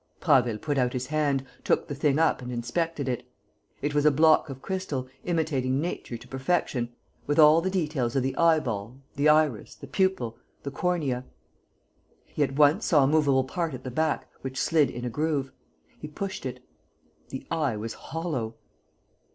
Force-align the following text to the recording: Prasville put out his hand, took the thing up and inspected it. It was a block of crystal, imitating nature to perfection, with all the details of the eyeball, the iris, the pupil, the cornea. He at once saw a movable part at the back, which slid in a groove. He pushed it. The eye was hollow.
Prasville 0.19 0.57
put 0.57 0.79
out 0.79 0.93
his 0.93 1.05
hand, 1.05 1.45
took 1.63 1.87
the 1.87 1.93
thing 1.93 2.17
up 2.17 2.41
and 2.41 2.51
inspected 2.51 3.07
it. 3.07 3.23
It 3.83 3.93
was 3.93 4.03
a 4.03 4.09
block 4.09 4.49
of 4.49 4.59
crystal, 4.59 5.07
imitating 5.25 5.79
nature 5.79 6.17
to 6.17 6.27
perfection, 6.27 6.89
with 7.27 7.37
all 7.37 7.61
the 7.61 7.69
details 7.69 8.15
of 8.15 8.23
the 8.23 8.35
eyeball, 8.35 8.97
the 9.15 9.29
iris, 9.29 9.75
the 9.75 9.85
pupil, 9.85 10.39
the 10.63 10.71
cornea. 10.71 11.23
He 12.25 12.41
at 12.41 12.55
once 12.55 12.85
saw 12.85 13.03
a 13.03 13.07
movable 13.07 13.43
part 13.43 13.75
at 13.75 13.83
the 13.83 13.91
back, 13.91 14.27
which 14.41 14.57
slid 14.59 14.89
in 14.89 15.05
a 15.05 15.09
groove. 15.11 15.51
He 15.99 16.07
pushed 16.07 16.47
it. 16.47 16.65
The 17.29 17.45
eye 17.51 17.77
was 17.77 17.93
hollow. 17.93 18.55